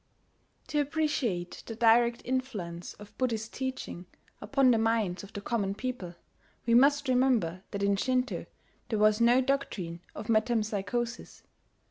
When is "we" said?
6.65-6.73